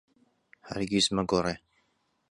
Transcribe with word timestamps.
هەرگیز 0.69 1.05
مەگۆڕێ. 1.15 1.55